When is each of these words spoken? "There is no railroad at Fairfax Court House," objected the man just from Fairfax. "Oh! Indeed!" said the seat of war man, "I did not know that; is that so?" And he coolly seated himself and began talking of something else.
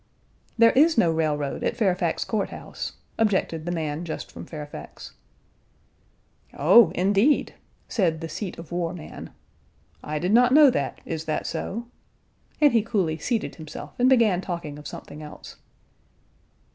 "There 0.57 0.71
is 0.71 0.97
no 0.97 1.11
railroad 1.11 1.63
at 1.63 1.77
Fairfax 1.77 2.25
Court 2.25 2.49
House," 2.49 2.93
objected 3.19 3.67
the 3.67 3.71
man 3.71 4.03
just 4.03 4.31
from 4.31 4.47
Fairfax. 4.47 5.13
"Oh! 6.55 6.89
Indeed!" 6.95 7.53
said 7.87 8.19
the 8.19 8.27
seat 8.27 8.57
of 8.57 8.71
war 8.71 8.95
man, 8.95 9.29
"I 10.03 10.17
did 10.17 10.33
not 10.33 10.53
know 10.55 10.71
that; 10.71 11.01
is 11.05 11.25
that 11.25 11.45
so?" 11.45 11.85
And 12.59 12.73
he 12.73 12.81
coolly 12.81 13.19
seated 13.19 13.57
himself 13.57 13.93
and 13.99 14.09
began 14.09 14.41
talking 14.41 14.79
of 14.79 14.87
something 14.87 15.21
else. 15.21 15.57